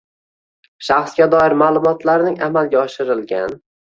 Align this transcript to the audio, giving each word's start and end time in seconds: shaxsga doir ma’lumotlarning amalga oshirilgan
shaxsga 0.87 1.27
doir 1.33 1.55
ma’lumotlarning 1.63 2.41
amalga 2.49 2.81
oshirilgan 2.89 3.55